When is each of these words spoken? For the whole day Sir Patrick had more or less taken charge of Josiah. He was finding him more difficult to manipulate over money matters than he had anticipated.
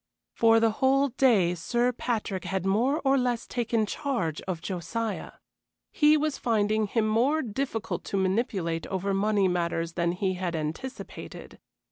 For 0.33 0.59
the 0.59 0.71
whole 0.71 1.09
day 1.09 1.53
Sir 1.53 1.91
Patrick 1.91 2.45
had 2.45 2.65
more 2.65 2.99
or 3.05 3.19
less 3.19 3.45
taken 3.45 3.85
charge 3.85 4.41
of 4.47 4.59
Josiah. 4.59 5.33
He 5.91 6.17
was 6.17 6.39
finding 6.39 6.87
him 6.87 7.07
more 7.07 7.43
difficult 7.43 8.03
to 8.05 8.17
manipulate 8.17 8.87
over 8.87 9.13
money 9.13 9.47
matters 9.47 9.93
than 9.93 10.13
he 10.13 10.33
had 10.33 10.55
anticipated. 10.55 11.59